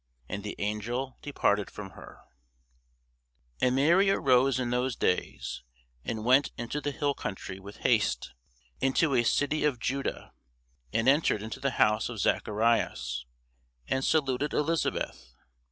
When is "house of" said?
11.77-12.17